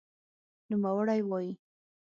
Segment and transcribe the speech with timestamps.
[0.69, 1.51] نوموړی وایي،